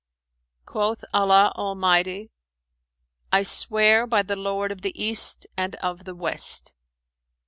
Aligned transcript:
Quoth 0.65 1.05
Allah 1.13 1.53
Almighty, 1.55 2.31
'I 3.31 3.43
swear 3.43 4.07
by 4.07 4.23
the 4.23 4.35
Lord 4.35 4.71
of 4.71 4.81
the 4.81 4.99
East 4.99 5.45
and 5.55 5.75
of 5.75 6.05
the 6.05 6.15
West.' 6.15 6.73